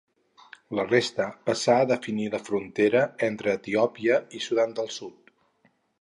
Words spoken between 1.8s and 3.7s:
a definir la frontera entre